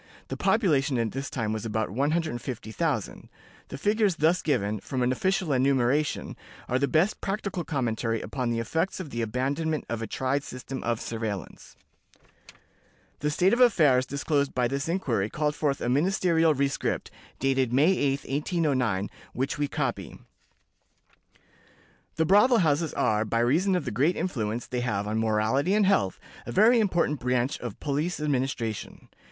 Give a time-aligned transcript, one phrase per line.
[0.29, 3.29] The population at this time was about 150,000.
[3.67, 6.35] The figures thus given, from an official enumeration,
[6.67, 10.81] are the best practical commentary upon the effects of the abandonment of a tried system
[10.83, 11.75] of surveillance.
[13.19, 17.91] The state of affairs disclosed by this inquiry called forth a ministerial rescript, dated May
[17.95, 20.17] 8, 1809, which we copy:
[22.15, 25.85] "The brothel houses are, by reason of the great influence they have on morality and
[25.85, 29.07] health, a very important branch of police administration.